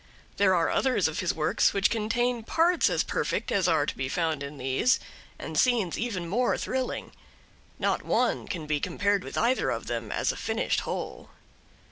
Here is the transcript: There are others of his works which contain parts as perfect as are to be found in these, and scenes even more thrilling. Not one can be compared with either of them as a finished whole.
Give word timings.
There 0.37 0.55
are 0.55 0.67
others 0.71 1.07
of 1.07 1.19
his 1.19 1.31
works 1.31 1.73
which 1.75 1.91
contain 1.91 2.41
parts 2.41 2.89
as 2.89 3.03
perfect 3.03 3.51
as 3.51 3.67
are 3.67 3.85
to 3.85 3.95
be 3.95 4.09
found 4.09 4.41
in 4.41 4.57
these, 4.57 4.99
and 5.37 5.55
scenes 5.55 5.95
even 5.95 6.27
more 6.27 6.57
thrilling. 6.57 7.11
Not 7.77 8.01
one 8.01 8.47
can 8.47 8.65
be 8.65 8.79
compared 8.79 9.23
with 9.23 9.37
either 9.37 9.69
of 9.69 9.85
them 9.85 10.11
as 10.11 10.31
a 10.31 10.35
finished 10.37 10.79
whole. 10.79 11.29